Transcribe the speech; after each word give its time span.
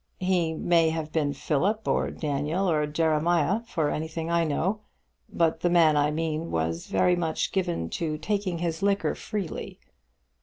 "He 0.17 0.55
may 0.55 0.89
have 0.89 1.11
been 1.11 1.31
Philip, 1.31 1.87
or 1.87 2.09
Daniel, 2.09 2.67
or 2.67 2.87
Jeremiah, 2.87 3.59
for 3.67 3.91
anything 3.91 4.31
I 4.31 4.43
know. 4.43 4.79
But 5.31 5.59
the 5.59 5.69
man 5.69 5.95
I 5.95 6.09
mean 6.09 6.49
was 6.49 6.87
very 6.87 7.15
much 7.15 7.51
given 7.51 7.87
to 8.01 8.17
taking 8.17 8.57
his 8.57 8.81
liquor 8.81 9.13
freely." 9.13 9.79